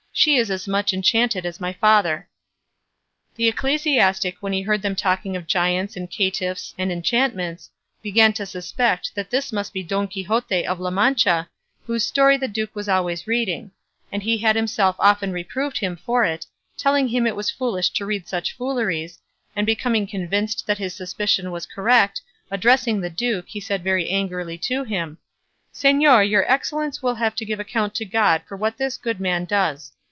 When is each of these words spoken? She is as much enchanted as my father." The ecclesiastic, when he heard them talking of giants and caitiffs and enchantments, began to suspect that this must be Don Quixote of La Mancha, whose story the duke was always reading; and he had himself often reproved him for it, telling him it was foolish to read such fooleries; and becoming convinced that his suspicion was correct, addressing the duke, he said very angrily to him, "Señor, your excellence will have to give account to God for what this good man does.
She 0.13 0.35
is 0.35 0.51
as 0.51 0.67
much 0.67 0.91
enchanted 0.93 1.45
as 1.45 1.61
my 1.61 1.71
father." 1.71 2.27
The 3.37 3.47
ecclesiastic, 3.47 4.37
when 4.41 4.51
he 4.51 4.61
heard 4.61 4.81
them 4.81 4.95
talking 4.95 5.37
of 5.37 5.47
giants 5.47 5.95
and 5.95 6.11
caitiffs 6.11 6.75
and 6.77 6.91
enchantments, 6.91 7.71
began 8.03 8.33
to 8.33 8.45
suspect 8.45 9.15
that 9.15 9.31
this 9.31 9.53
must 9.53 9.71
be 9.71 9.81
Don 9.81 10.09
Quixote 10.09 10.67
of 10.67 10.81
La 10.81 10.91
Mancha, 10.91 11.49
whose 11.87 12.03
story 12.05 12.35
the 12.35 12.49
duke 12.49 12.75
was 12.75 12.89
always 12.89 13.25
reading; 13.25 13.71
and 14.11 14.21
he 14.21 14.37
had 14.37 14.55
himself 14.57 14.95
often 14.99 15.31
reproved 15.31 15.77
him 15.77 15.95
for 15.95 16.25
it, 16.25 16.45
telling 16.77 17.07
him 17.07 17.25
it 17.25 17.35
was 17.37 17.49
foolish 17.49 17.89
to 17.91 18.05
read 18.05 18.27
such 18.27 18.51
fooleries; 18.55 19.17
and 19.55 19.65
becoming 19.65 20.05
convinced 20.05 20.67
that 20.67 20.77
his 20.77 20.93
suspicion 20.93 21.51
was 21.51 21.65
correct, 21.65 22.21
addressing 22.51 22.99
the 22.99 23.09
duke, 23.09 23.45
he 23.47 23.61
said 23.61 23.81
very 23.81 24.09
angrily 24.09 24.57
to 24.57 24.83
him, 24.83 25.17
"Señor, 25.73 26.29
your 26.29 26.45
excellence 26.51 27.01
will 27.01 27.15
have 27.15 27.33
to 27.37 27.45
give 27.45 27.61
account 27.61 27.95
to 27.95 28.05
God 28.05 28.41
for 28.45 28.57
what 28.57 28.77
this 28.77 28.97
good 28.97 29.19
man 29.21 29.45
does. 29.45 29.93